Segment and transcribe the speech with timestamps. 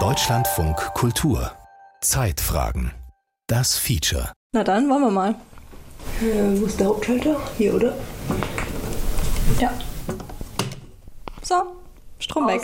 [0.00, 1.52] Deutschlandfunk Kultur
[2.00, 2.90] Zeitfragen
[3.48, 5.34] Das Feature Na dann, wollen wir mal.
[6.22, 7.38] Äh, wo ist der Hauptschalter?
[7.58, 7.94] Hier, oder?
[9.60, 9.74] Ja.
[11.42, 11.54] So,
[12.18, 12.62] Strom weg.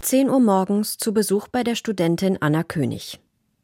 [0.00, 3.20] 10 Uhr morgens zu Besuch bei der Studentin Anna König.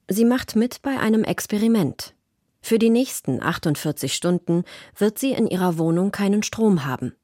[0.08, 2.14] Sie macht mit bei einem Experiment.
[2.60, 4.64] Für die nächsten 48 Stunden
[4.98, 7.14] wird sie in ihrer Wohnung keinen Strom haben.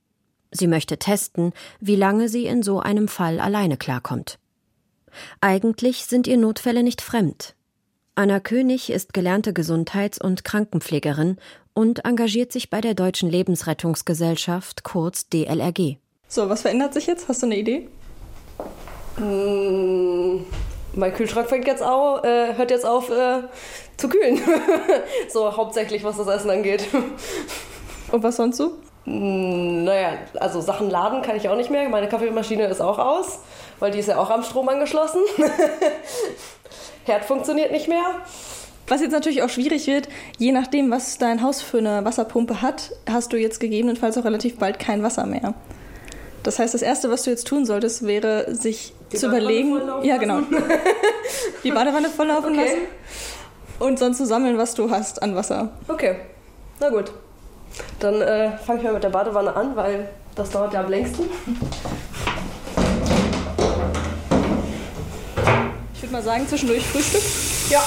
[0.57, 4.39] Sie möchte testen, wie lange sie in so einem Fall alleine klarkommt.
[5.41, 7.55] Eigentlich sind ihr Notfälle nicht fremd.
[8.15, 11.37] Anna König ist gelernte Gesundheits- und Krankenpflegerin
[11.75, 15.99] und engagiert sich bei der Deutschen Lebensrettungsgesellschaft, kurz DLRG.
[16.29, 17.29] So, was verändert sich jetzt?
[17.29, 17.89] Hast du eine Idee?
[19.19, 20.45] Mmh,
[20.95, 23.43] mein Kühlschrank fängt jetzt auf, äh, hört jetzt auf äh,
[23.99, 24.41] zu kühlen.
[25.29, 26.87] so hauptsächlich, was das Essen angeht.
[28.11, 28.79] Und was sonst so?
[29.07, 31.89] Mmh, naja, also Sachen laden kann ich auch nicht mehr.
[31.89, 33.39] Meine Kaffeemaschine ist auch aus,
[33.79, 35.21] weil die ist ja auch am Strom angeschlossen.
[37.05, 38.05] Herd funktioniert nicht mehr.
[38.89, 40.09] Was jetzt natürlich auch schwierig wird,
[40.39, 44.59] je nachdem, was dein Haus für eine Wasserpumpe hat, hast du jetzt gegebenenfalls auch relativ
[44.59, 45.55] bald kein Wasser mehr.
[46.45, 50.05] Das heißt, das Erste, was du jetzt tun solltest, wäre, sich Die zu Badewanne überlegen,
[50.05, 50.41] ja genau,
[51.65, 52.65] die Badewanne volllaufen Okay.
[52.65, 52.79] lassen
[53.81, 55.71] und sonst zu sammeln, was du hast an Wasser.
[55.89, 56.17] Okay,
[56.79, 57.11] na gut.
[58.01, 61.25] Dann äh, fange ich mal mit der Badewanne an, weil das dauert ja am längsten.
[65.95, 67.23] Ich würde mal sagen, zwischendurch Frühstück.
[67.71, 67.83] Ja.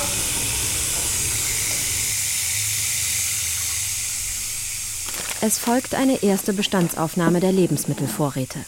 [5.41, 8.59] Es folgt eine erste Bestandsaufnahme der Lebensmittelvorräte.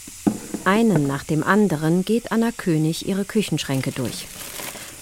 [0.63, 4.27] Einen nach dem anderen geht Anna König ihre Küchenschränke durch.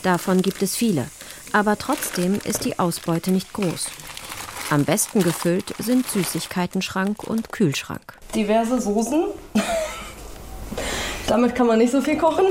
[0.01, 1.05] Davon gibt es viele,
[1.51, 3.87] aber trotzdem ist die Ausbeute nicht groß.
[4.71, 8.19] Am besten gefüllt sind Süßigkeitenschrank und Kühlschrank.
[8.35, 9.25] Diverse Soßen.
[11.25, 12.45] Damit kann man nicht so viel kochen.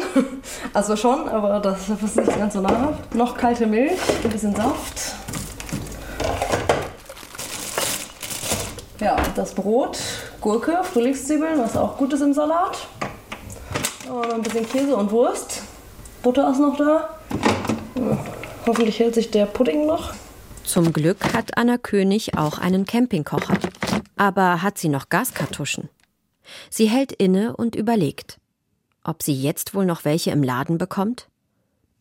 [0.74, 3.14] Also schon, aber das ist nicht ganz so nahrhaft.
[3.14, 5.14] Noch kalte Milch, ein bisschen Saft.
[8.98, 9.98] Ja, das Brot,
[10.40, 12.88] Gurke, Frühlingszwiebeln, was auch gut ist im Salat.
[14.08, 15.62] Und ein bisschen Käse und Wurst.
[16.24, 17.10] Butter ist noch da.
[18.66, 20.14] Hoffentlich hält sich der Pudding noch.
[20.68, 23.56] Zum Glück hat Anna König auch einen Campingkocher.
[24.16, 25.88] Aber hat sie noch Gaskartuschen?
[26.68, 28.36] Sie hält inne und überlegt,
[29.02, 31.28] ob sie jetzt wohl noch welche im Laden bekommt?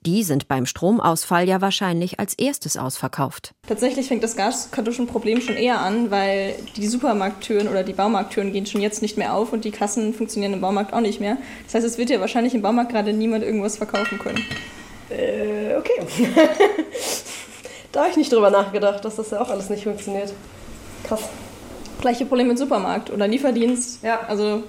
[0.06, 3.54] Die sind beim Stromausfall ja wahrscheinlich als erstes ausverkauft.
[3.70, 8.82] Tatsächlich fängt das Gaskartuschenproblem schon eher an, weil die Supermarkttüren oder die Baumarkttüren gehen schon
[8.82, 11.38] jetzt nicht mehr auf und die Kassen funktionieren im Baumarkt auch nicht mehr.
[11.64, 14.44] Das heißt, es wird ja wahrscheinlich im Baumarkt gerade niemand irgendwas verkaufen können.
[15.10, 16.36] Äh, okay.
[17.92, 20.34] da habe ich nicht drüber nachgedacht, dass das ja auch alles nicht funktioniert.
[21.04, 21.22] Krass.
[22.02, 24.04] Gleiche Problem mit Supermarkt oder Lieferdienst.
[24.04, 24.20] Ja.
[24.28, 24.64] Also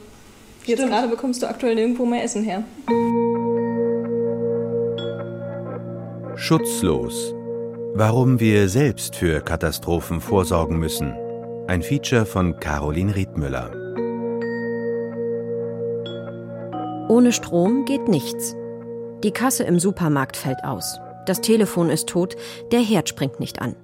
[0.65, 0.93] jetzt Stimmt.
[0.93, 2.65] gerade bekommst du aktuell nirgendwo mehr Essen her.
[6.37, 7.35] Schutzlos.
[7.95, 11.15] Warum wir selbst für Katastrophen vorsorgen müssen.
[11.67, 13.73] Ein Feature von Caroline Riedmüller.
[17.09, 18.55] Ohne Strom geht nichts.
[19.25, 21.01] Die Kasse im Supermarkt fällt aus.
[21.29, 22.37] Das Telefon ist tot,
[22.73, 23.77] der Herd springt nicht an.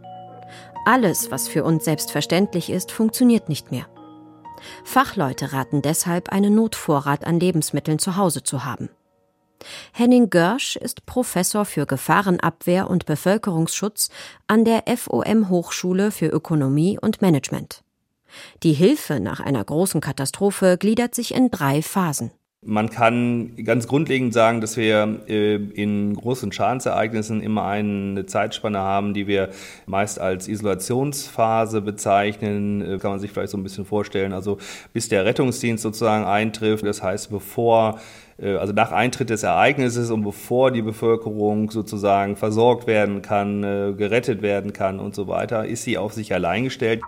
[0.87, 3.87] Alles, was für uns selbstverständlich ist, funktioniert nicht mehr.
[4.83, 8.89] Fachleute raten deshalb, einen Notvorrat an Lebensmitteln zu Hause zu haben.
[9.93, 14.09] Henning Görsch ist Professor für Gefahrenabwehr und Bevölkerungsschutz
[14.47, 17.85] an der FOM Hochschule für Ökonomie und Management.
[18.63, 22.31] Die Hilfe nach einer großen Katastrophe gliedert sich in drei Phasen.
[22.67, 29.13] Man kann ganz grundlegend sagen, dass wir äh, in großen Schadensereignissen immer eine Zeitspanne haben,
[29.13, 29.51] die wir
[29.85, 32.81] meist als Isolationsphase bezeichnen.
[32.81, 34.33] Äh, Kann man sich vielleicht so ein bisschen vorstellen.
[34.33, 34.57] Also
[34.95, 36.87] bis der Rettungsdienst sozusagen eintrifft.
[36.87, 38.01] Das heißt, bevor
[38.39, 44.41] äh, also nach Eintritt des Ereignisses und bevor die Bevölkerung sozusagen versorgt werden kann, gerettet
[44.41, 47.03] werden kann und so weiter, ist sie auf sich allein gestellt.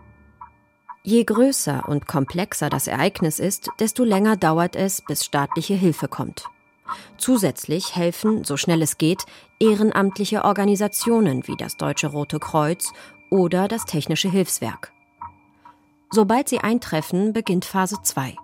[1.07, 6.47] Je größer und komplexer das Ereignis ist, desto länger dauert es, bis staatliche Hilfe kommt.
[7.17, 9.23] Zusätzlich helfen, so schnell es geht,
[9.61, 12.93] ehrenamtliche Organisationen wie das Deutsche Rote Kreuz
[13.31, 14.93] oder das Technische Hilfswerk.
[16.11, 18.35] Sobald sie eintreffen, beginnt Phase 2.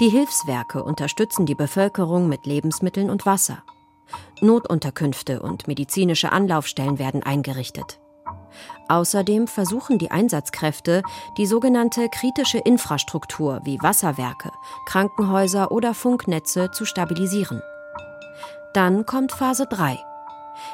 [0.00, 3.62] Die Hilfswerke unterstützen die Bevölkerung mit Lebensmitteln und Wasser.
[4.40, 8.00] Notunterkünfte und medizinische Anlaufstellen werden eingerichtet.
[8.90, 11.02] Außerdem versuchen die Einsatzkräfte,
[11.38, 14.50] die sogenannte kritische Infrastruktur wie Wasserwerke,
[14.86, 17.62] Krankenhäuser oder Funknetze zu stabilisieren.
[18.74, 19.96] Dann kommt Phase 3.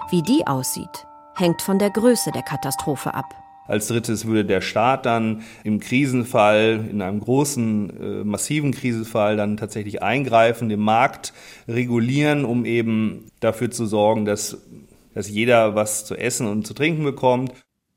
[0.09, 3.27] Wie die aussieht, hängt von der Größe der Katastrophe ab.
[3.67, 9.59] Als drittes würde der Staat dann im Krisenfall, in einem großen, äh, massiven Krisenfall dann
[9.59, 11.35] tatsächlich eingreifen, den Markt
[11.69, 14.57] regulieren, um eben dafür zu sorgen, dass,
[15.15, 17.53] dass jeder was zu essen und zu trinken bekommt.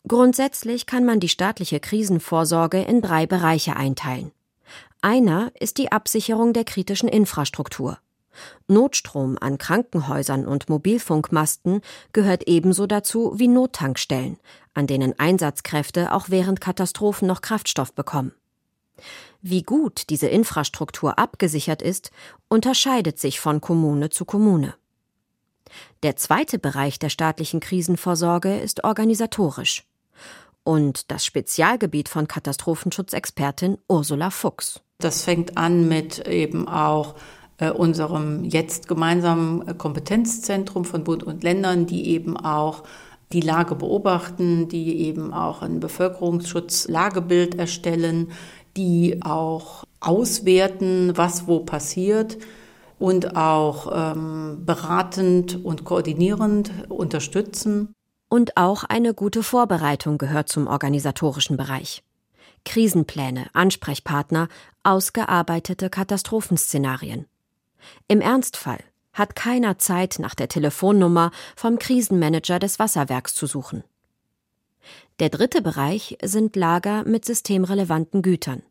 [0.09, 4.31] Grundsätzlich kann man die staatliche Krisenvorsorge in drei Bereiche einteilen.
[5.01, 7.99] Einer ist die Absicherung der kritischen Infrastruktur.
[8.67, 14.39] Notstrom an Krankenhäusern und Mobilfunkmasten gehört ebenso dazu wie Nottankstellen,
[14.73, 18.33] an denen Einsatzkräfte auch während Katastrophen noch Kraftstoff bekommen.
[19.43, 22.09] Wie gut diese Infrastruktur abgesichert ist,
[22.47, 24.73] unterscheidet sich von Kommune zu Kommune.
[26.01, 29.85] Der zweite Bereich der staatlichen Krisenvorsorge ist organisatorisch.
[30.63, 34.81] Und das Spezialgebiet von Katastrophenschutzexpertin Ursula Fuchs.
[34.99, 37.15] Das fängt an mit eben auch
[37.57, 42.83] äh, unserem jetzt gemeinsamen äh, Kompetenzzentrum von Bund und Ländern, die eben auch
[43.31, 48.31] die Lage beobachten, die eben auch ein Bevölkerungsschutz-Lagebild erstellen,
[48.75, 52.37] die auch auswerten, was wo passiert
[52.97, 57.93] und auch ähm, beratend und koordinierend unterstützen.
[58.29, 62.03] Und auch eine gute Vorbereitung gehört zum organisatorischen Bereich.
[62.63, 64.47] Krisenpläne, Ansprechpartner,
[64.83, 67.25] ausgearbeitete Katastrophenszenarien.
[68.07, 68.79] Im Ernstfall
[69.13, 73.83] hat keiner Zeit, nach der Telefonnummer vom Krisenmanager des Wasserwerks zu suchen.
[75.19, 78.63] Der dritte Bereich sind Lager mit systemrelevanten Gütern.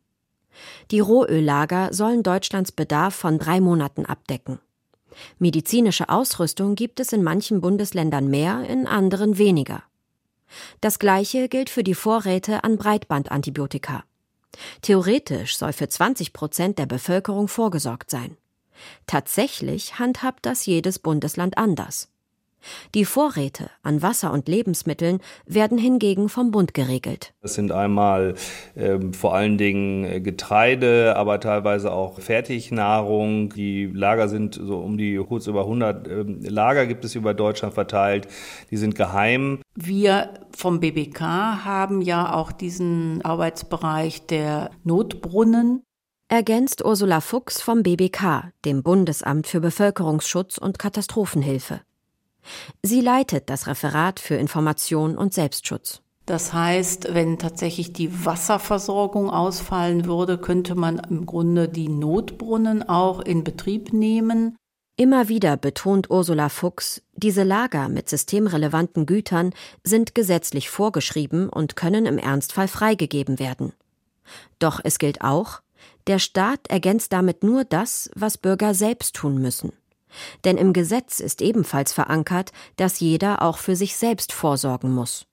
[0.91, 4.59] Die Rohöllager sollen Deutschlands Bedarf von drei Monaten abdecken.
[5.37, 9.83] Medizinische Ausrüstung gibt es in manchen Bundesländern mehr, in anderen weniger.
[10.81, 14.03] Das gleiche gilt für die Vorräte an Breitbandantibiotika.
[14.81, 18.37] Theoretisch soll für 20 Prozent der Bevölkerung vorgesorgt sein.
[19.05, 22.09] Tatsächlich handhabt das jedes Bundesland anders.
[22.95, 27.33] Die Vorräte an Wasser und Lebensmitteln werden hingegen vom Bund geregelt.
[27.41, 28.35] Das sind einmal
[28.75, 33.49] äh, vor allen Dingen äh, Getreide, aber teilweise auch Fertignahrung.
[33.53, 37.73] Die Lager sind so um die kurz über 100 äh, Lager gibt es über Deutschland
[37.73, 38.27] verteilt.
[38.71, 39.61] Die sind geheim.
[39.75, 45.83] Wir vom BBK haben ja auch diesen Arbeitsbereich der Notbrunnen
[46.29, 51.81] ergänzt Ursula Fuchs vom BBK, dem Bundesamt für Bevölkerungsschutz und Katastrophenhilfe.
[52.83, 56.01] Sie leitet das Referat für Information und Selbstschutz.
[56.25, 63.19] Das heißt, wenn tatsächlich die Wasserversorgung ausfallen würde, könnte man im Grunde die Notbrunnen auch
[63.19, 64.55] in Betrieb nehmen.
[64.95, 69.53] Immer wieder betont Ursula Fuchs, diese Lager mit systemrelevanten Gütern
[69.83, 73.73] sind gesetzlich vorgeschrieben und können im Ernstfall freigegeben werden.
[74.59, 75.61] Doch es gilt auch,
[76.05, 79.71] der Staat ergänzt damit nur das, was Bürger selbst tun müssen.
[80.45, 85.25] Denn im Gesetz ist ebenfalls verankert, dass jeder auch für sich selbst vorsorgen muss.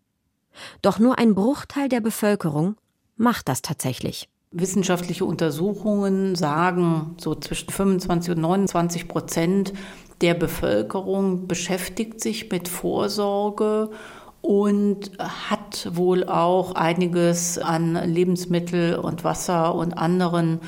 [0.82, 2.76] Doch nur ein Bruchteil der Bevölkerung
[3.16, 4.28] macht das tatsächlich.
[4.52, 9.72] Wissenschaftliche Untersuchungen sagen, so zwischen 25 und 29 Prozent
[10.20, 13.90] der Bevölkerung beschäftigt sich mit Vorsorge
[14.40, 20.60] und hat wohl auch einiges an Lebensmittel und Wasser und anderen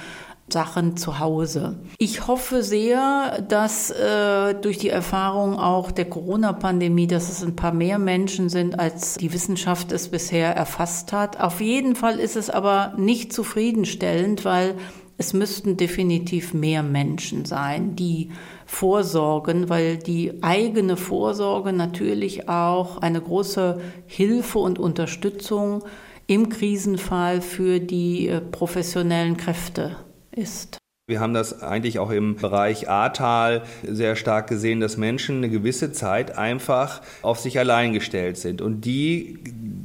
[0.52, 1.78] Sachen zu Hause.
[1.98, 7.72] Ich hoffe sehr, dass äh, durch die Erfahrung auch der Corona-Pandemie, dass es ein paar
[7.72, 11.40] mehr Menschen sind, als die Wissenschaft es bisher erfasst hat.
[11.40, 14.74] Auf jeden Fall ist es aber nicht zufriedenstellend, weil
[15.20, 18.30] es müssten definitiv mehr Menschen sein, die
[18.66, 25.82] vorsorgen, weil die eigene Vorsorge natürlich auch eine große Hilfe und Unterstützung
[26.28, 29.96] im Krisenfall für die äh, professionellen Kräfte
[30.38, 30.78] ist.
[31.08, 35.90] Wir haben das eigentlich auch im Bereich Ahrtal sehr stark gesehen, dass Menschen eine gewisse
[35.90, 38.60] Zeit einfach auf sich allein gestellt sind.
[38.60, 39.38] Und die,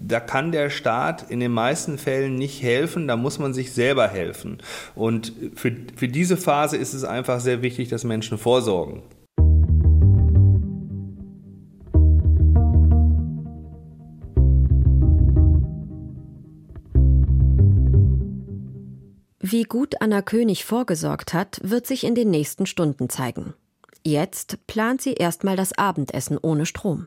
[0.06, 4.10] da kann der Staat in den meisten Fällen nicht helfen, da muss man sich selber
[4.10, 4.58] helfen.
[4.96, 9.02] Und für, für diese Phase ist es einfach sehr wichtig, dass Menschen vorsorgen.
[19.54, 23.54] Wie gut Anna König vorgesorgt hat, wird sich in den nächsten Stunden zeigen.
[24.04, 27.06] Jetzt plant sie erstmal das Abendessen ohne Strom.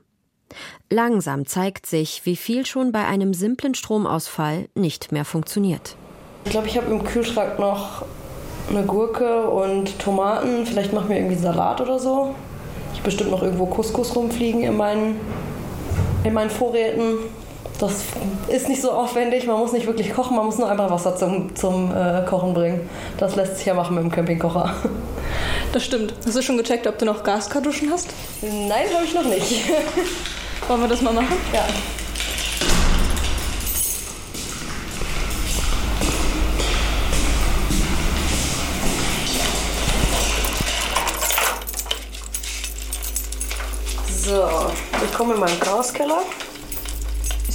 [0.89, 5.97] Langsam zeigt sich, wie viel schon bei einem simplen Stromausfall nicht mehr funktioniert.
[6.45, 8.05] Ich glaube, ich habe im Kühlschrank noch
[8.71, 10.67] eine Gurke und Tomaten.
[10.67, 12.37] Vielleicht machen wir irgendwie Salat oder so.
[12.95, 15.19] Ich bestimmt noch irgendwo Couscous rumfliegen in meinen,
[16.23, 17.17] in meinen Vorräten.
[17.79, 17.93] Das
[18.49, 21.55] ist nicht so aufwendig, man muss nicht wirklich kochen, man muss nur einfach Wasser zum,
[21.55, 22.89] zum äh, Kochen bringen.
[23.19, 24.75] Das lässt sich ja machen mit dem Campingkocher.
[25.73, 26.15] Das stimmt.
[26.25, 28.09] Hast du schon gecheckt, ob du noch Gaskartuschen hast?
[28.41, 29.69] Nein, habe ich noch nicht.
[30.69, 31.37] Wollen wir das mal machen?
[31.53, 31.67] Ja.
[44.09, 44.49] So,
[45.05, 46.23] ich komme in meinen Chaoskeller.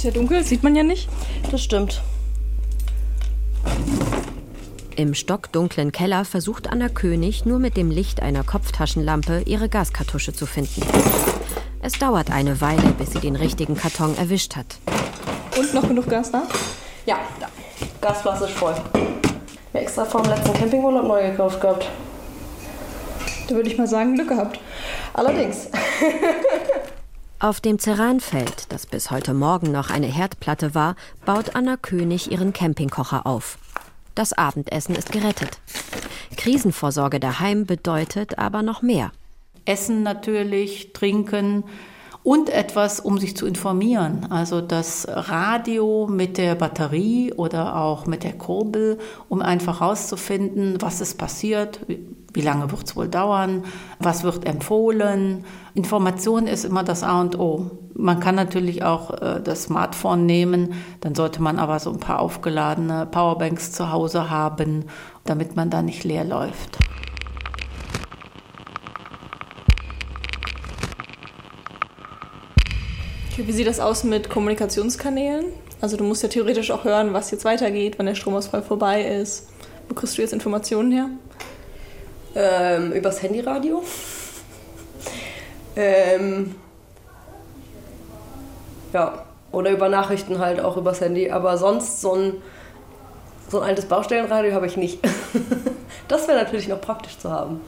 [0.02, 1.08] Ist ja dunkel, sieht man ja nicht.
[1.52, 2.02] Das stimmt.
[4.96, 10.44] Im stockdunklen Keller versucht Anna König nur mit dem Licht einer Kopftaschenlampe ihre Gaskartusche zu
[10.44, 10.82] finden.
[11.82, 14.66] Es dauert eine Weile, bis sie den richtigen Karton erwischt hat.
[15.56, 16.48] Und noch genug Gas da?
[17.06, 17.46] Ja, da.
[18.00, 18.74] Gasflasche ist voll.
[19.72, 21.88] Mir extra vom letzten Campingurlaub neu gekauft gehabt.
[23.46, 24.58] Da würde ich mal sagen, Glück gehabt.
[25.14, 25.68] Allerdings.
[27.42, 30.94] Auf dem Ceranfeld, das bis heute Morgen noch eine Herdplatte war,
[31.26, 33.58] baut Anna König ihren Campingkocher auf.
[34.14, 35.58] Das Abendessen ist gerettet.
[36.36, 39.10] Krisenvorsorge daheim bedeutet aber noch mehr.
[39.64, 41.64] Essen natürlich, trinken
[42.22, 44.30] und etwas, um sich zu informieren.
[44.30, 51.00] Also das Radio mit der Batterie oder auch mit der Kurbel, um einfach herauszufinden, was
[51.00, 51.80] ist passiert,
[52.34, 53.64] wie lange wird es wohl dauern,
[53.98, 55.44] was wird empfohlen.
[55.74, 57.70] Information ist immer das A und O.
[57.94, 62.20] Man kann natürlich auch äh, das Smartphone nehmen, dann sollte man aber so ein paar
[62.20, 64.86] aufgeladene Powerbanks zu Hause haben,
[65.24, 66.78] damit man da nicht leer läuft.
[73.36, 75.46] Wie sieht das aus mit Kommunikationskanälen?
[75.80, 79.48] Also du musst ja theoretisch auch hören, was jetzt weitergeht, wenn der Stromausfall vorbei ist.
[79.88, 81.08] Wo kriegst du jetzt Informationen her?
[82.34, 83.82] Ähm, übers Handyradio.
[85.76, 86.54] Ähm,
[88.92, 91.30] ja, oder über Nachrichten halt auch übers Handy.
[91.30, 92.42] Aber sonst so ein,
[93.48, 94.98] so ein altes Baustellenradio habe ich nicht.
[96.08, 97.60] das wäre natürlich noch praktisch zu haben.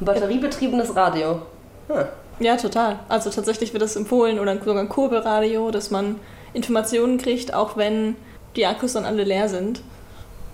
[0.00, 1.42] Ein batteriebetriebenes Radio.
[1.88, 2.04] Hm.
[2.40, 2.98] Ja, total.
[3.08, 6.16] Also tatsächlich wird das empfohlen oder sogar ein Kurbelradio, dass man
[6.54, 8.16] Informationen kriegt, auch wenn
[8.56, 9.82] die Akkus dann alle leer sind.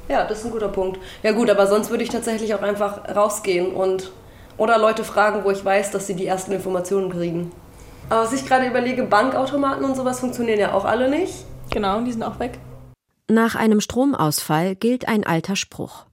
[0.08, 1.00] Ja, das ist ein guter Punkt.
[1.22, 4.12] Ja gut, aber sonst würde ich tatsächlich auch einfach rausgehen und
[4.56, 7.52] oder Leute fragen, wo ich weiß, dass sie die ersten Informationen kriegen.
[8.08, 11.44] Aber was ich gerade überlege, Bankautomaten und sowas funktionieren ja auch alle nicht.
[11.70, 12.58] Genau, die sind auch weg.
[13.28, 16.06] Nach einem Stromausfall gilt ein alter Spruch.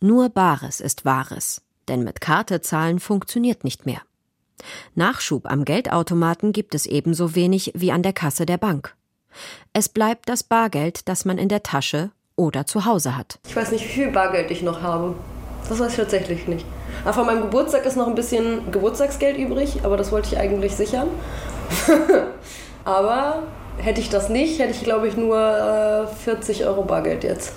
[0.00, 4.02] Nur Bares ist Wahres, denn mit Karte zahlen funktioniert nicht mehr.
[4.94, 8.94] Nachschub am Geldautomaten gibt es ebenso wenig wie an der Kasse der Bank.
[9.72, 13.38] Es bleibt das Bargeld, das man in der Tasche oder zu Hause hat.
[13.46, 15.14] Ich weiß nicht, wie viel Bargeld ich noch habe.
[15.68, 16.64] Das weiß ich tatsächlich nicht.
[17.04, 20.74] Aber von meinem Geburtstag ist noch ein bisschen Geburtstagsgeld übrig, aber das wollte ich eigentlich
[20.74, 21.08] sichern.
[22.84, 23.42] aber
[23.76, 27.52] hätte ich das nicht, hätte ich glaube ich nur äh, 40 Euro Bargeld jetzt.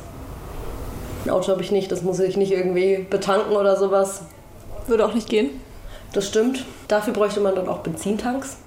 [1.26, 4.24] Ein Auto habe ich nicht, das muss ich nicht irgendwie betanken oder sowas.
[4.88, 5.50] Würde auch nicht gehen.
[6.14, 6.66] Das stimmt.
[6.88, 8.58] Dafür bräuchte man dann auch Benzintanks.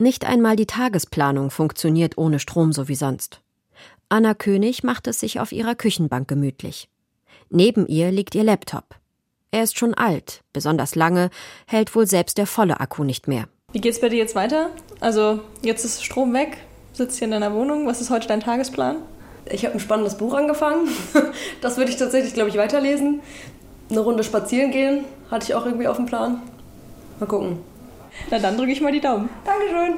[0.00, 3.40] Nicht einmal die Tagesplanung funktioniert ohne Strom so wie sonst.
[4.08, 6.88] Anna König macht es sich auf ihrer Küchenbank gemütlich.
[7.50, 8.94] Neben ihr liegt ihr Laptop.
[9.50, 11.30] Er ist schon alt, besonders lange,
[11.66, 13.48] hält wohl selbst der volle Akku nicht mehr.
[13.72, 14.70] Wie geht's bei dir jetzt weiter?
[15.00, 16.56] Also, jetzt ist Strom weg,
[16.92, 17.86] sitzt hier in deiner Wohnung.
[17.86, 18.98] Was ist heute dein Tagesplan?
[19.50, 20.88] Ich habe ein spannendes Buch angefangen.
[21.60, 23.20] Das würde ich tatsächlich, glaube ich, weiterlesen.
[23.90, 26.42] Eine Runde spazieren gehen, hatte ich auch irgendwie auf dem Plan.
[27.18, 27.58] Mal gucken.
[28.30, 29.28] Na dann drücke ich mal die Daumen.
[29.44, 29.94] Dankeschön.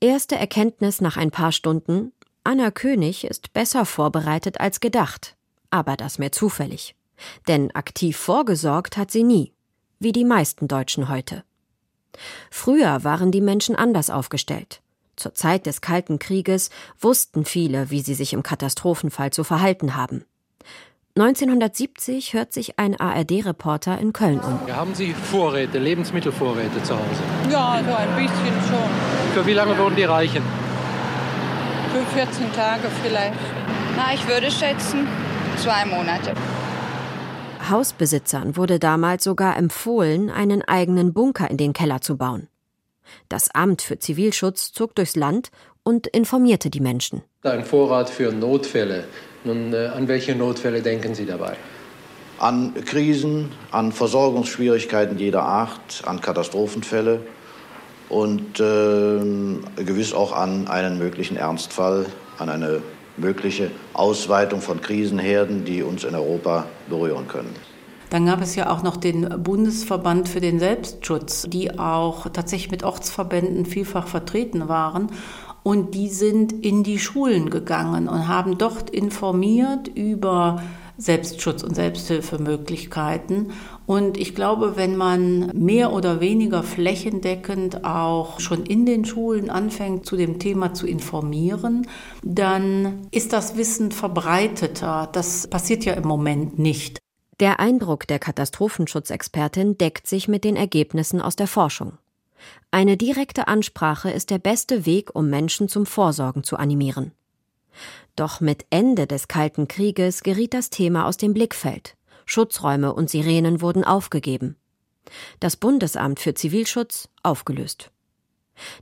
[0.00, 2.12] Erste Erkenntnis nach ein paar Stunden.
[2.42, 5.36] Anna König ist besser vorbereitet als gedacht.
[5.70, 6.94] Aber das mehr zufällig.
[7.48, 9.52] Denn aktiv vorgesorgt hat sie nie.
[9.98, 11.44] Wie die meisten Deutschen heute.
[12.50, 14.80] Früher waren die Menschen anders aufgestellt.
[15.16, 20.24] Zur Zeit des Kalten Krieges wussten viele, wie sie sich im Katastrophenfall zu verhalten haben.
[21.16, 24.74] 1970 hört sich ein ARD-Reporter in Köln um.
[24.74, 27.22] Haben Sie Vorräte, Lebensmittelvorräte zu Hause?
[27.50, 29.34] Ja, so ein bisschen schon.
[29.34, 30.42] Für wie lange würden die reichen?
[31.92, 33.38] Für 14 Tage vielleicht.
[33.96, 35.08] Na, ich würde schätzen,
[35.56, 36.34] zwei Monate.
[37.68, 42.46] Hausbesitzern wurde damals sogar empfohlen, einen eigenen Bunker in den Keller zu bauen.
[43.28, 45.50] Das Amt für Zivilschutz zog durchs Land
[45.82, 47.22] und informierte die Menschen.
[47.42, 49.04] Ein Vorrat für Notfälle.
[49.42, 51.56] Nun, äh, an welche Notfälle denken Sie dabei?
[52.38, 57.20] An Krisen, an Versorgungsschwierigkeiten jeder Art, an Katastrophenfälle
[58.10, 62.06] und äh, gewiss auch an einen möglichen Ernstfall,
[62.38, 62.82] an eine
[63.16, 67.54] mögliche Ausweitung von Krisenherden, die uns in Europa berühren können.
[68.10, 72.82] Dann gab es ja auch noch den Bundesverband für den Selbstschutz, die auch tatsächlich mit
[72.82, 75.12] Ortsverbänden vielfach vertreten waren.
[75.62, 80.60] Und die sind in die Schulen gegangen und haben dort informiert über
[80.96, 83.52] Selbstschutz und Selbsthilfemöglichkeiten.
[83.90, 90.06] Und ich glaube, wenn man mehr oder weniger flächendeckend auch schon in den Schulen anfängt,
[90.06, 91.88] zu dem Thema zu informieren,
[92.22, 95.08] dann ist das Wissen verbreiteter.
[95.12, 97.00] Das passiert ja im Moment nicht.
[97.40, 101.98] Der Eindruck der Katastrophenschutzexpertin deckt sich mit den Ergebnissen aus der Forschung.
[102.70, 107.10] Eine direkte Ansprache ist der beste Weg, um Menschen zum Vorsorgen zu animieren.
[108.14, 111.96] Doch mit Ende des Kalten Krieges geriet das Thema aus dem Blickfeld.
[112.30, 114.54] Schutzräume und Sirenen wurden aufgegeben.
[115.40, 117.90] Das Bundesamt für Zivilschutz aufgelöst.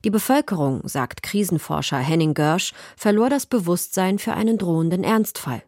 [0.05, 5.62] Die Bevölkerung, sagt Krisenforscher Henning Görsch, verlor das Bewusstsein für einen drohenden Ernstfall.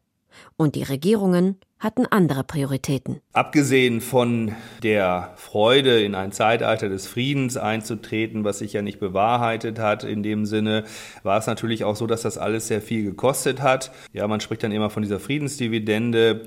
[0.59, 3.23] Und die Regierungen hatten andere Prioritäten.
[3.33, 9.79] Abgesehen von der Freude, in ein Zeitalter des Friedens einzutreten, was sich ja nicht bewahrheitet
[9.79, 10.85] hat in dem Sinne,
[11.23, 13.91] war es natürlich auch so, dass das alles sehr viel gekostet hat.
[14.13, 16.43] Ja, man spricht dann immer von dieser Friedensdividende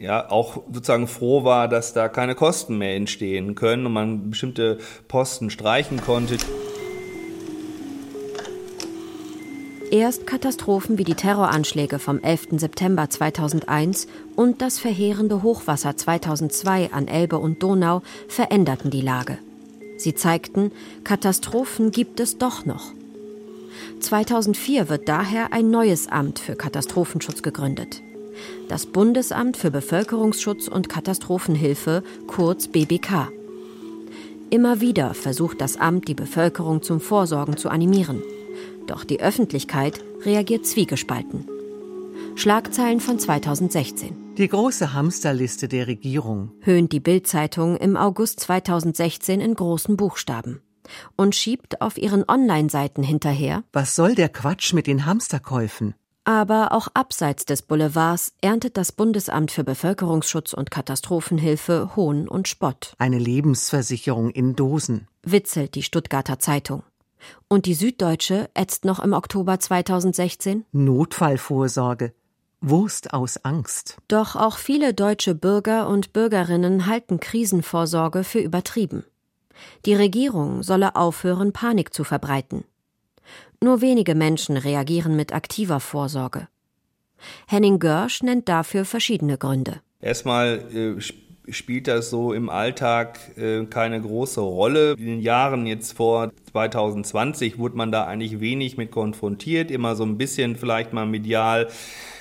[0.00, 4.78] ja, auch sozusagen froh war, dass da keine Kosten mehr entstehen können und man bestimmte
[5.08, 6.38] Posten streichen konnte.
[9.90, 12.48] Erst Katastrophen wie die Terroranschläge vom 11.
[12.52, 19.36] September 2001 und das verheerende Hochwasser 2002 an Elbe und Donau veränderten die Lage.
[19.98, 20.72] Sie zeigten,
[21.04, 22.92] Katastrophen gibt es doch noch.
[23.98, 28.00] 2004 wird daher ein neues Amt für Katastrophenschutz gegründet.
[28.68, 33.30] Das Bundesamt für Bevölkerungsschutz und Katastrophenhilfe, kurz BBK.
[34.50, 38.22] Immer wieder versucht das Amt, die Bevölkerung zum Vorsorgen zu animieren.
[38.86, 41.46] Doch die Öffentlichkeit reagiert zwiegespalten.
[42.34, 44.34] Schlagzeilen von 2016.
[44.36, 46.52] Die große Hamsterliste der Regierung.
[46.60, 50.62] Höhnt die Bild-Zeitung im August 2016 in großen Buchstaben
[51.16, 53.62] und schiebt auf ihren Online-Seiten hinterher.
[53.72, 55.94] Was soll der Quatsch mit den Hamsterkäufen?
[56.30, 62.94] Aber auch abseits des Boulevards erntet das Bundesamt für Bevölkerungsschutz und Katastrophenhilfe Hohn und Spott.
[62.98, 65.08] Eine Lebensversicherung in Dosen.
[65.24, 66.84] Witzelt die Stuttgarter Zeitung.
[67.48, 72.14] Und die Süddeutsche ätzt noch im Oktober 2016 Notfallvorsorge.
[72.60, 73.96] Wurst aus Angst.
[74.06, 79.02] Doch auch viele deutsche Bürger und Bürgerinnen halten Krisenvorsorge für übertrieben.
[79.84, 82.62] Die Regierung solle aufhören, Panik zu verbreiten.
[83.62, 86.48] Nur wenige Menschen reagieren mit aktiver Vorsorge.
[87.46, 89.82] Henning Görsch nennt dafür verschiedene Gründe.
[90.00, 94.92] Erstmal äh, spielt das so im Alltag äh, keine große Rolle.
[94.92, 100.04] In den Jahren jetzt vor 2020 wurde man da eigentlich wenig mit konfrontiert, immer so
[100.04, 101.68] ein bisschen vielleicht mal medial.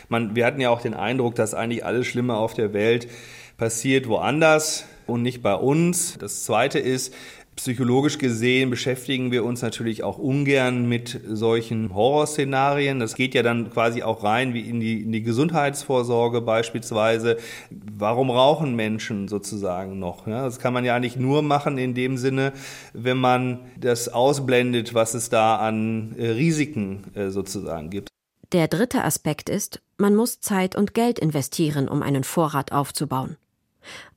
[0.10, 3.08] Man, wir hatten ja auch den Eindruck, dass eigentlich alles Schlimme auf der Welt
[3.56, 6.18] passiert woanders und nicht bei uns.
[6.18, 7.14] Das Zweite ist,
[7.60, 13.02] Psychologisch gesehen beschäftigen wir uns natürlich auch ungern mit solchen Horrorszenarien.
[13.02, 17.36] Das geht ja dann quasi auch rein wie in die, in die Gesundheitsvorsorge beispielsweise.
[17.70, 20.26] Warum rauchen Menschen sozusagen noch?
[20.26, 22.54] Ja, das kann man ja eigentlich nur machen in dem Sinne,
[22.94, 28.08] wenn man das ausblendet, was es da an äh, Risiken äh, sozusagen gibt.
[28.54, 33.36] Der dritte Aspekt ist, man muss Zeit und Geld investieren, um einen Vorrat aufzubauen.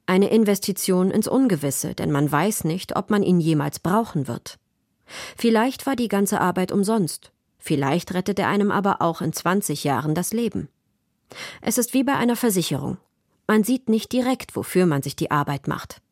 [0.06, 4.58] Eine Investition ins Ungewisse, denn man weiß nicht, ob man ihn jemals brauchen wird.
[5.36, 7.32] Vielleicht war die ganze Arbeit umsonst.
[7.58, 10.68] Vielleicht rettet er einem aber auch in 20 Jahren das Leben.
[11.60, 12.98] Es ist wie bei einer Versicherung.
[13.46, 16.02] Man sieht nicht direkt, wofür man sich die Arbeit macht.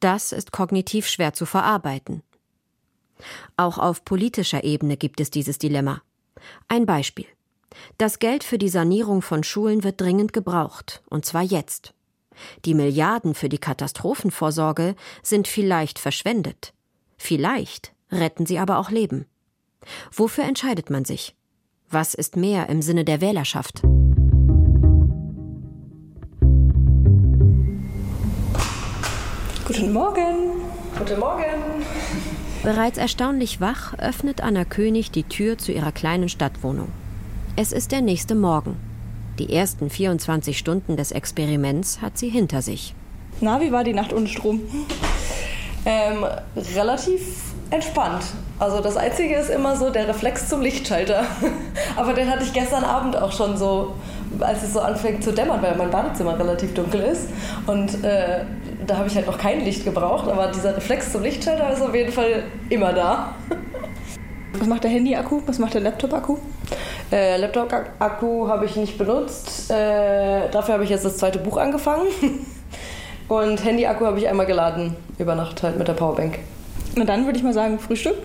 [0.00, 2.22] Das ist kognitiv schwer zu verarbeiten.
[3.56, 6.02] Auch auf politischer Ebene gibt es dieses Dilemma.
[6.68, 7.26] Ein Beispiel.
[7.98, 11.94] Das Geld für die Sanierung von Schulen wird dringend gebraucht, und zwar jetzt.
[12.64, 16.72] Die Milliarden für die Katastrophenvorsorge sind vielleicht verschwendet.
[17.16, 19.26] Vielleicht retten sie aber auch Leben.
[20.12, 21.34] Wofür entscheidet man sich?
[21.90, 23.82] Was ist mehr im Sinne der Wählerschaft?
[29.66, 30.50] Guten Morgen.
[30.98, 31.84] Guten Morgen.
[32.62, 36.88] Bereits erstaunlich wach öffnet Anna König die Tür zu ihrer kleinen Stadtwohnung.
[37.56, 38.76] Es ist der nächste Morgen.
[39.38, 42.94] Die ersten 24 Stunden des Experiments hat sie hinter sich.
[43.40, 44.60] Na, wie war die Nacht ohne Strom?
[45.84, 46.24] Ähm,
[46.76, 47.20] relativ
[47.70, 48.22] entspannt.
[48.60, 51.24] Also das Einzige ist immer so der Reflex zum Lichtschalter.
[51.96, 53.94] Aber den hatte ich gestern Abend auch schon so,
[54.38, 57.28] als es so anfängt zu dämmern, weil mein Badezimmer relativ dunkel ist.
[57.66, 58.44] Und äh,
[58.86, 61.94] da habe ich halt noch kein Licht gebraucht, aber dieser Reflex zum Lichtschalter ist auf
[61.94, 63.34] jeden Fall immer da.
[64.58, 65.42] Was macht der Handy-Akku?
[65.46, 66.36] Was macht der Laptop-Akku?
[67.14, 69.70] Äh, Laptop-Akku habe ich nicht benutzt.
[69.70, 72.08] Äh, dafür habe ich jetzt das zweite Buch angefangen.
[73.28, 76.40] Und Handy-Akku habe ich einmal geladen, über Nacht halt mit der Powerbank.
[76.96, 78.16] Na dann würde ich mal sagen, Frühstück.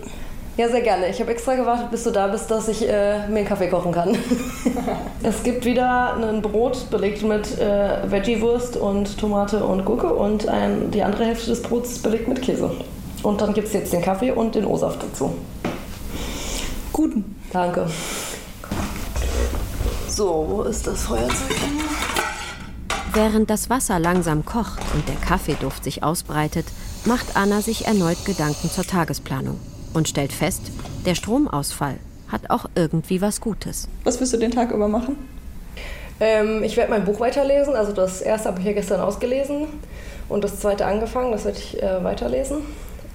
[0.58, 1.08] Ja, sehr gerne.
[1.08, 3.92] Ich habe extra gewartet, bis du da bist, dass ich äh, mir einen Kaffee kochen
[3.92, 4.18] kann.
[5.24, 10.90] es gibt wieder ein Brot belegt mit äh, Veggie-Wurst und Tomate und Gurke und ein,
[10.90, 12.72] die andere Hälfte des Brots belegt mit Käse.
[13.22, 15.36] Und dann gibt es jetzt den Kaffee und den O-Saft dazu.
[16.92, 17.36] Guten.
[17.54, 17.86] Danke.
[20.20, 21.56] So, wo ist das Feuerzeug?
[23.14, 26.66] Während das Wasser langsam kocht und der Kaffeeduft sich ausbreitet,
[27.06, 29.58] macht Anna sich erneut Gedanken zur Tagesplanung
[29.94, 30.74] und stellt fest,
[31.06, 33.88] der Stromausfall hat auch irgendwie was Gutes.
[34.04, 35.16] Was wirst du den Tag über machen?
[36.20, 37.78] Ähm, ich werde mein Buch weiterlesen.
[37.78, 39.68] Also das erste habe ich ja gestern ausgelesen
[40.28, 41.32] und das zweite angefangen.
[41.32, 42.58] Das werde ich äh, weiterlesen.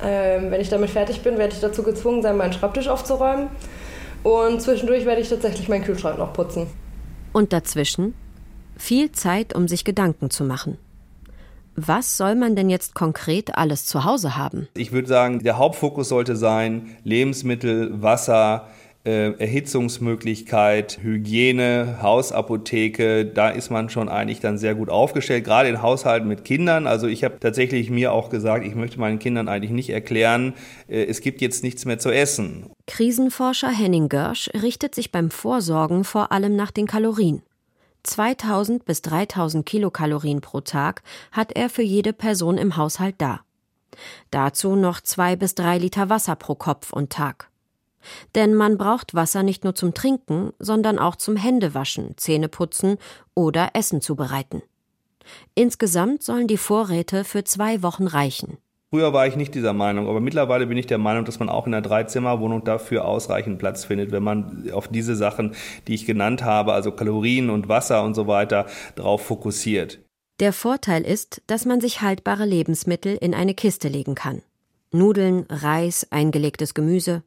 [0.03, 3.49] Ähm, wenn ich damit fertig bin, werde ich dazu gezwungen sein, meinen Schreibtisch aufzuräumen.
[4.23, 6.67] Und zwischendurch werde ich tatsächlich meinen Kühlschrank noch putzen.
[7.35, 8.15] Und dazwischen
[8.77, 10.79] viel Zeit, um sich Gedanken zu machen.
[11.77, 14.69] Was soll man denn jetzt konkret alles zu Hause haben?
[14.75, 18.69] Ich würde sagen, der Hauptfokus sollte sein Lebensmittel, Wasser,
[19.11, 26.27] Erhitzungsmöglichkeit, Hygiene, Hausapotheke, da ist man schon eigentlich dann sehr gut aufgestellt, gerade in Haushalten
[26.27, 26.87] mit Kindern.
[26.87, 30.55] Also ich habe tatsächlich mir auch gesagt, ich möchte meinen Kindern eigentlich nicht erklären,
[30.89, 32.71] äh, es gibt jetzt nichts mehr zu essen.
[32.87, 37.43] Krisenforscher Henning Görsch richtet sich beim Vorsorgen vor allem nach den Kalorien.
[38.05, 43.41] 2000 bis 3000 Kilokalorien pro Tag hat er für jede Person im Haushalt da.
[44.31, 47.51] Dazu noch zwei bis drei Liter Wasser pro Kopf und Tag.
[48.35, 52.99] Denn man braucht Wasser nicht nur zum Trinken, sondern auch zum Händewaschen, Zähneputzen
[53.35, 54.63] oder Essen zubereiten.
[55.55, 58.59] Insgesamt sollen die Vorräte für zwei Wochen reichen.
[58.95, 61.67] Früher war ich nicht dieser Meinung, aber mittlerweile bin ich der Meinung, dass man auch
[61.67, 65.57] in einer Dreizimmerwohnung dafür ausreichend Platz findet, wenn man auf diese Sachen,
[65.89, 69.99] die ich genannt habe, also Kalorien und Wasser und so weiter, darauf fokussiert.
[70.39, 74.43] Der Vorteil ist, dass man sich haltbare Lebensmittel in eine Kiste legen kann.
[74.93, 77.25] Nudeln, Reis, eingelegtes Gemüse,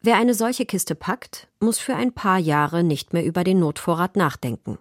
[0.00, 4.16] Wer eine solche Kiste packt, muss für ein paar Jahre nicht mehr über den Notvorrat
[4.16, 4.78] nachdenken.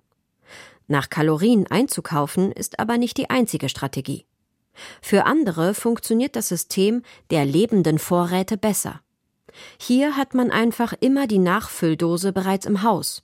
[0.87, 4.25] Nach Kalorien einzukaufen ist aber nicht die einzige Strategie.
[5.01, 9.01] Für andere funktioniert das System der lebenden Vorräte besser.
[9.79, 13.23] Hier hat man einfach immer die Nachfülldose bereits im Haus.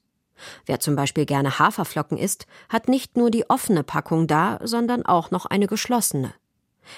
[0.66, 5.32] Wer zum Beispiel gerne Haferflocken isst, hat nicht nur die offene Packung da, sondern auch
[5.32, 6.34] noch eine geschlossene.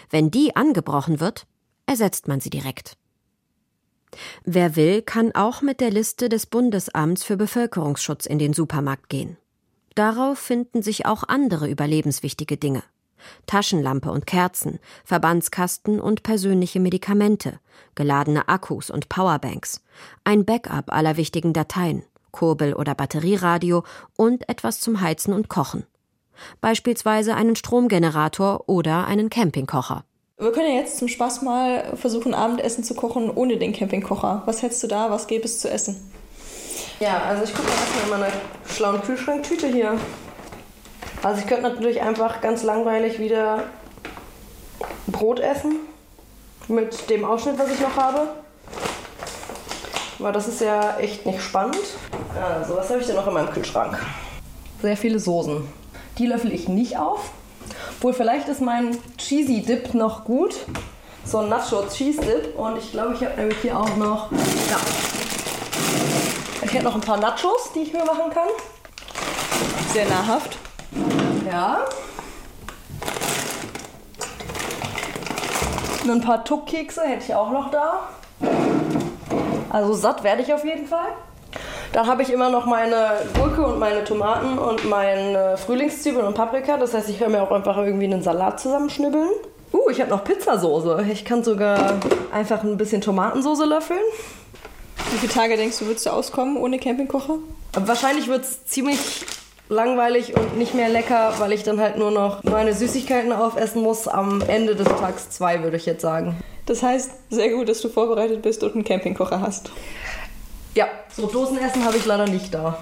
[0.09, 1.47] Wenn die angebrochen wird,
[1.85, 2.97] ersetzt man sie direkt.
[4.43, 9.37] Wer will, kann auch mit der Liste des Bundesamts für Bevölkerungsschutz in den Supermarkt gehen.
[9.95, 12.83] Darauf finden sich auch andere überlebenswichtige Dinge.
[13.47, 17.59] Taschenlampe und Kerzen, Verbandskasten und persönliche Medikamente,
[17.95, 19.83] geladene Akkus und Powerbanks,
[20.23, 23.83] ein Backup aller wichtigen Dateien, Kurbel- oder Batterieradio
[24.15, 25.85] und etwas zum Heizen und Kochen.
[26.61, 30.05] Beispielsweise einen Stromgenerator oder einen Campingkocher.
[30.41, 34.43] Wir können ja jetzt zum Spaß mal versuchen, Abendessen zu kochen ohne den Campingkocher.
[34.45, 35.11] Was hättest du da?
[35.11, 35.97] Was gäbe es zu essen?
[37.01, 38.33] Ja, also ich gucke mal erstmal in meiner
[38.65, 39.97] schlauen Kühlschranktüte hier.
[41.23, 43.65] Also ich könnte natürlich einfach ganz langweilig wieder
[45.07, 45.75] Brot essen.
[46.69, 48.29] Mit dem Ausschnitt, was ich noch habe.
[50.19, 51.79] Aber das ist ja echt nicht spannend.
[52.41, 53.97] Also, was habe ich denn noch in meinem Kühlschrank?
[54.81, 55.67] Sehr viele Soßen.
[56.17, 57.31] Die löffel ich nicht auf.
[57.97, 60.55] Obwohl, vielleicht ist mein Cheesy Dip noch gut.
[61.25, 62.57] So ein Nacho Cheese Dip.
[62.57, 64.31] Und ich glaube, ich habe nämlich hier auch noch.
[64.31, 64.77] Ja.
[66.61, 68.47] Ich hätte noch ein paar Nachos, die ich mir machen kann.
[69.91, 70.57] Sehr nahrhaft.
[71.49, 71.79] Ja.
[76.03, 78.09] Und ein paar Tuckkekse hätte ich auch noch da.
[79.69, 81.09] Also satt werde ich auf jeden Fall.
[81.91, 86.77] Dann habe ich immer noch meine Gurke und meine Tomaten und meine Frühlingszwiebeln und Paprika.
[86.77, 89.29] Das heißt, ich werde mir auch einfach irgendwie einen Salat zusammenschnibbeln.
[89.73, 91.05] Uh, ich habe noch Pizzasoße.
[91.11, 91.99] Ich kann sogar
[92.31, 93.99] einfach ein bisschen Tomatensoße löffeln.
[95.11, 97.39] Wie viele Tage denkst du, würdest du auskommen ohne Campingkocher?
[97.73, 99.25] Wahrscheinlich wird es ziemlich
[99.69, 104.07] langweilig und nicht mehr lecker, weil ich dann halt nur noch meine Süßigkeiten aufessen muss.
[104.07, 106.37] Am Ende des Tags zwei, würde ich jetzt sagen.
[106.65, 109.71] Das heißt, sehr gut, dass du vorbereitet bist und einen Campingkocher hast.
[110.75, 112.77] Ja, so Dosenessen habe ich leider nicht da.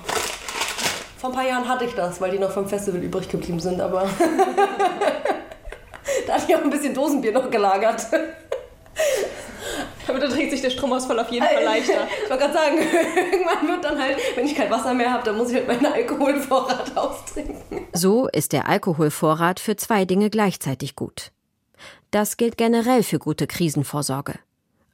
[1.17, 3.81] Vor ein paar Jahren hatte ich das, weil die noch vom Festival übrig geblieben sind,
[3.81, 4.03] aber
[6.27, 8.05] da hatte ich auch ein bisschen Dosenbier noch gelagert.
[10.07, 12.07] Aber da trägt sich der Stromausfall auf jeden Fall leichter.
[12.23, 12.77] Ich wollte gerade sagen,
[13.31, 15.85] irgendwann wird dann halt, wenn ich kein Wasser mehr habe, dann muss ich halt meinen
[15.85, 17.87] Alkoholvorrat austrinken.
[17.93, 21.31] So ist der Alkoholvorrat für zwei Dinge gleichzeitig gut.
[22.11, 24.35] Das gilt generell für gute Krisenvorsorge.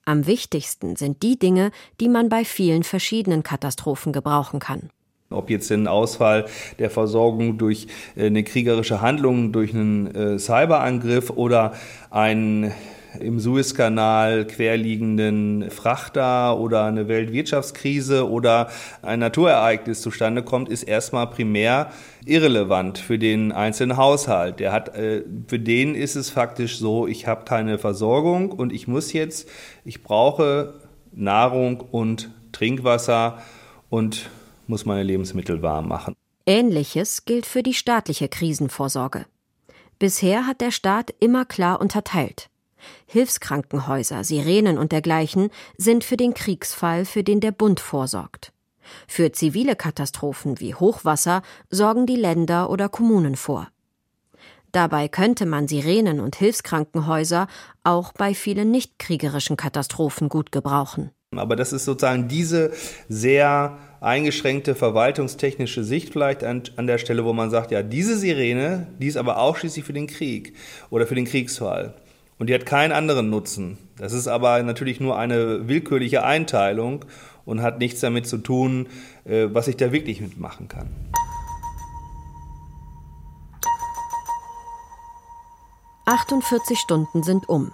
[0.05, 4.89] Am wichtigsten sind die Dinge, die man bei vielen verschiedenen Katastrophen gebrauchen kann.
[5.29, 6.45] Ob jetzt ein Ausfall
[6.77, 11.73] der Versorgung durch äh, eine kriegerische Handlung, durch einen äh, Cyberangriff oder
[12.11, 12.71] ein
[13.19, 18.69] im Suezkanal querliegenden Frachter oder eine Weltwirtschaftskrise oder
[19.01, 21.91] ein Naturereignis zustande kommt, ist erstmal primär
[22.25, 24.59] irrelevant für den einzelnen Haushalt.
[24.59, 28.87] Der hat, äh, für den ist es faktisch so, ich habe keine Versorgung und ich
[28.87, 29.49] muss jetzt,
[29.85, 30.73] ich brauche
[31.11, 33.39] Nahrung und Trinkwasser
[33.89, 34.29] und
[34.67, 36.15] muss meine Lebensmittel warm machen.
[36.45, 39.25] Ähnliches gilt für die staatliche Krisenvorsorge.
[39.99, 42.49] Bisher hat der Staat immer klar unterteilt.
[43.13, 48.51] Hilfskrankenhäuser, Sirenen und dergleichen sind für den Kriegsfall, für den der Bund vorsorgt.
[49.07, 53.67] Für zivile Katastrophen wie Hochwasser sorgen die Länder oder Kommunen vor.
[54.71, 57.47] Dabei könnte man Sirenen und Hilfskrankenhäuser
[57.83, 61.11] auch bei vielen nicht kriegerischen Katastrophen gut gebrauchen.
[61.35, 62.73] Aber das ist sozusagen diese
[63.09, 68.87] sehr eingeschränkte verwaltungstechnische Sicht vielleicht an, an, der Stelle, wo man sagt, ja, diese Sirene,
[68.99, 70.55] die ist aber ausschließlich für den Krieg
[70.89, 71.93] oder für den Kriegsfall.
[72.37, 73.77] Und die hat keinen anderen Nutzen.
[73.97, 77.05] Das ist aber natürlich nur eine willkürliche Einteilung
[77.45, 78.87] und hat nichts damit zu tun,
[79.25, 80.89] äh, was ich da wirklich mitmachen kann.
[86.05, 87.71] »48 Stunden sind um.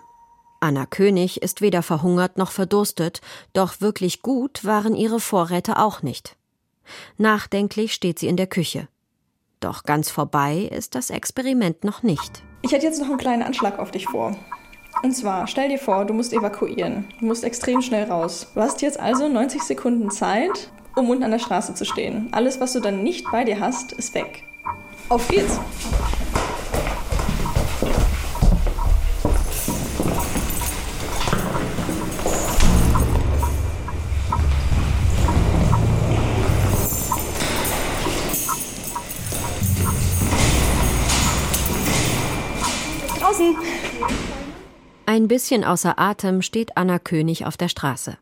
[0.59, 3.21] Anna König ist weder verhungert noch verdurstet,
[3.53, 6.35] doch wirklich gut waren ihre Vorräte auch nicht.
[7.17, 8.87] Nachdenklich steht sie in der Küche.
[9.59, 12.43] Doch ganz vorbei ist das Experiment noch nicht.
[12.61, 14.35] Ich hätte jetzt noch einen kleinen Anschlag auf dich vor.
[15.01, 17.07] Und zwar, stell dir vor, du musst evakuieren.
[17.19, 18.47] Du musst extrem schnell raus.
[18.53, 22.27] Du hast jetzt also 90 Sekunden Zeit, um unten an der Straße zu stehen.
[22.31, 24.43] Alles, was du dann nicht bei dir hast, ist weg.
[25.07, 25.57] Auf geht's!
[45.19, 48.17] Ein bisschen außer Atem steht Anna König auf der Straße.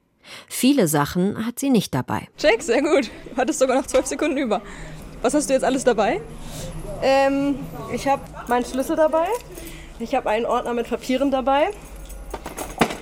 [0.47, 2.27] Viele Sachen hat sie nicht dabei.
[2.39, 3.11] Check, sehr gut.
[3.29, 4.63] Du hattest sogar noch zwölf Sekunden über.
[5.21, 6.21] Was hast du jetzt alles dabei?
[7.03, 7.59] Ähm,
[7.93, 9.27] ich habe meinen Schlüssel dabei.
[9.99, 11.69] Ich habe einen Ordner mit Papieren dabei.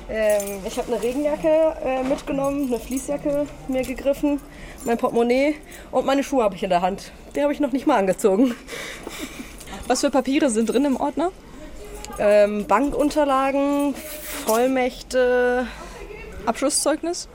[0.09, 4.41] Ähm, ich habe eine Regenjacke äh, mitgenommen, eine Fließjacke mir gegriffen,
[4.83, 5.55] mein Portemonnaie
[5.91, 7.13] und meine Schuhe habe ich in der Hand.
[7.33, 8.55] Die habe ich noch nicht mal angezogen.
[9.87, 11.31] Was für Papiere sind drin im Ordner?
[12.19, 13.93] Ähm, Bankunterlagen,
[14.45, 15.67] Vollmächte.
[16.45, 17.27] Abschlusszeugnis?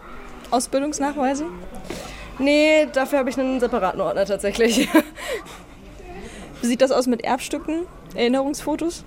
[0.51, 1.47] Ausbildungsnachweise?
[2.39, 4.89] Nee, dafür habe ich einen separaten Ordner tatsächlich.
[6.61, 9.05] Wie sieht das aus mit Erbstücken, Erinnerungsfotos?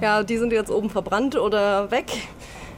[0.00, 2.06] Ja, die sind jetzt oben verbrannt oder weg.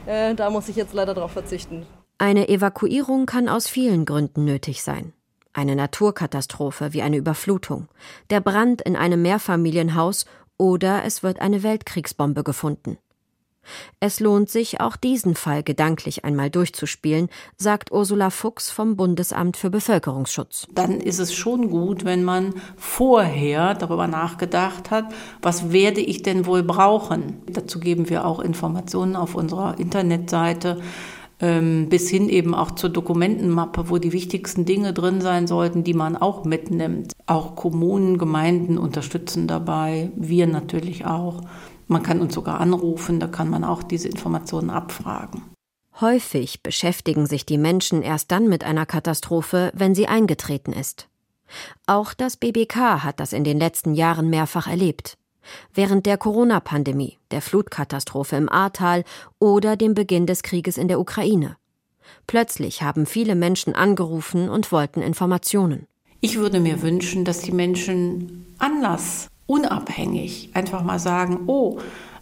[0.05, 1.85] Äh, da muss ich jetzt leider drauf verzichten.
[2.17, 5.13] Eine Evakuierung kann aus vielen Gründen nötig sein.
[5.51, 7.87] Eine Naturkatastrophe wie eine Überflutung,
[8.29, 10.25] der Brand in einem Mehrfamilienhaus
[10.57, 12.97] oder es wird eine Weltkriegsbombe gefunden.
[13.99, 19.69] Es lohnt sich, auch diesen Fall gedanklich einmal durchzuspielen, sagt Ursula Fuchs vom Bundesamt für
[19.69, 20.67] Bevölkerungsschutz.
[20.73, 25.05] Dann ist es schon gut, wenn man vorher darüber nachgedacht hat,
[25.41, 27.41] was werde ich denn wohl brauchen.
[27.47, 30.81] Dazu geben wir auch Informationen auf unserer Internetseite
[31.39, 36.15] bis hin eben auch zur Dokumentenmappe, wo die wichtigsten Dinge drin sein sollten, die man
[36.15, 37.13] auch mitnimmt.
[37.25, 41.41] Auch Kommunen, Gemeinden unterstützen dabei, wir natürlich auch.
[41.87, 45.41] Man kann uns sogar anrufen, da kann man auch diese Informationen abfragen.
[45.99, 51.09] Häufig beschäftigen sich die Menschen erst dann mit einer Katastrophe, wenn sie eingetreten ist.
[51.85, 55.17] Auch das BBK hat das in den letzten Jahren mehrfach erlebt
[55.73, 59.03] während der Corona-Pandemie, der Flutkatastrophe im Ahrtal
[59.39, 61.57] oder dem Beginn des Krieges in der Ukraine.
[62.27, 65.87] Plötzlich haben viele Menschen angerufen und wollten Informationen.
[66.21, 71.79] Ich würde mir wünschen, dass die Menschen Anlass, unabhängig, einfach mal sagen, oh,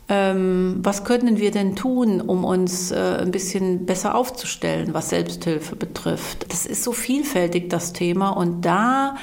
[0.10, 5.76] ähm, was können wir denn tun, um uns äh, ein bisschen besser aufzustellen, was Selbsthilfe
[5.76, 6.52] betrifft.
[6.52, 8.32] Das ist so vielfältig, das Thema.
[8.32, 9.16] Und da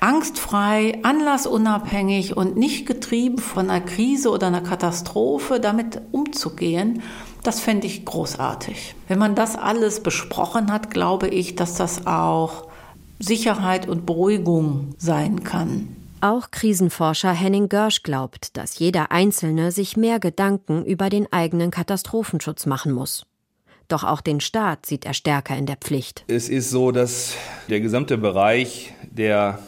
[0.00, 7.02] angstfrei, anlassunabhängig und nicht getrieben von einer Krise oder einer Katastrophe damit umzugehen,
[7.42, 8.94] das fände ich großartig.
[9.08, 12.66] Wenn man das alles besprochen hat, glaube ich, dass das auch
[13.18, 15.88] Sicherheit und Beruhigung sein kann.
[16.20, 22.66] Auch Krisenforscher Henning Görsch glaubt, dass jeder Einzelne sich mehr Gedanken über den eigenen Katastrophenschutz
[22.66, 23.26] machen muss.
[23.88, 26.24] Doch auch den Staat sieht er stärker in der Pflicht.
[26.26, 27.34] Es ist so, dass
[27.68, 29.60] der gesamte Bereich der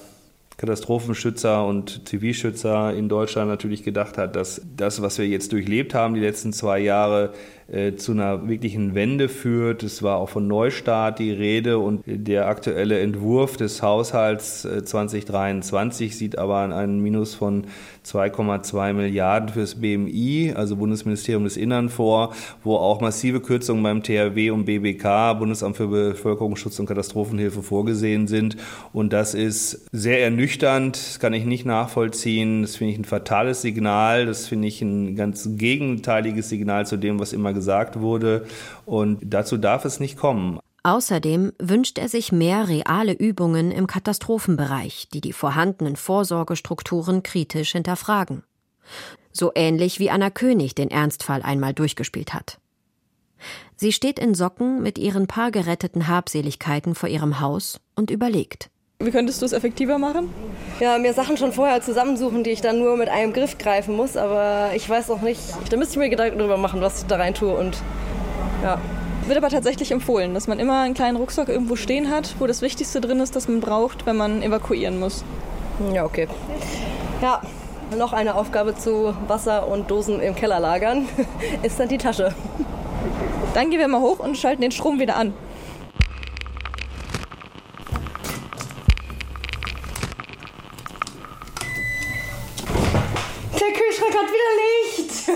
[0.58, 6.14] Katastrophenschützer und Zivilschützer in Deutschland natürlich gedacht hat, dass das, was wir jetzt durchlebt haben,
[6.14, 7.32] die letzten zwei Jahre,
[7.70, 9.82] äh, zu einer wirklichen Wende führt.
[9.82, 16.14] Es war auch von Neustart die Rede und der aktuelle Entwurf des Haushalts 2023 äh,
[16.14, 17.66] sieht aber einen Minus von
[18.06, 22.32] 2,2 Milliarden fürs BMI, also Bundesministerium des Innern vor,
[22.64, 28.56] wo auch massive Kürzungen beim THW und BBK, Bundesamt für Bevölkerungsschutz und Katastrophenhilfe vorgesehen sind.
[28.92, 32.62] Und das ist sehr ernüchternd, das kann ich nicht nachvollziehen.
[32.62, 37.20] Das finde ich ein fatales Signal, das finde ich ein ganz gegenteiliges Signal zu dem,
[37.20, 38.46] was immer gesagt wurde.
[38.86, 40.60] Und dazu darf es nicht kommen.
[40.84, 48.44] Außerdem wünscht er sich mehr reale Übungen im Katastrophenbereich, die die vorhandenen Vorsorgestrukturen kritisch hinterfragen.
[49.32, 52.58] So ähnlich wie Anna König den Ernstfall einmal durchgespielt hat.
[53.76, 58.70] Sie steht in Socken mit ihren paar geretteten Habseligkeiten vor ihrem Haus und überlegt.
[59.00, 60.28] Wie könntest du es effektiver machen?
[60.80, 64.16] Ja, mir Sachen schon vorher zusammensuchen, die ich dann nur mit einem Griff greifen muss,
[64.16, 65.40] aber ich weiß noch nicht.
[65.70, 67.80] Da müsste ich mir Gedanken darüber machen, was ich da rein tue und
[68.64, 68.80] ja.
[69.28, 72.60] Wird aber tatsächlich empfohlen, dass man immer einen kleinen Rucksack irgendwo stehen hat, wo das
[72.60, 75.22] Wichtigste drin ist, das man braucht, wenn man evakuieren muss.
[75.94, 76.26] Ja, okay.
[77.22, 77.40] Ja,
[77.96, 81.08] noch eine Aufgabe zu Wasser und Dosen im Keller lagern
[81.62, 82.34] ist dann die Tasche.
[83.54, 85.34] Dann gehen wir mal hoch und schalten den Strom wieder an.
[93.54, 94.50] Der Kühlschrank hat wieder
[94.96, 95.28] Licht.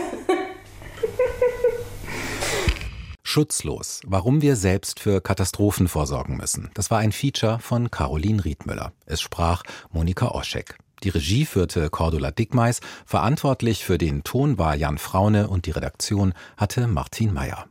[3.32, 6.70] Schutzlos, warum wir selbst für Katastrophen vorsorgen müssen.
[6.74, 8.92] Das war ein Feature von Caroline Riedmüller.
[9.06, 10.76] Es sprach Monika Oschek.
[11.02, 16.34] Die Regie führte Cordula Dickmeis, verantwortlich für den Ton war Jan Fraune und die Redaktion
[16.58, 17.64] hatte Martin Meyer.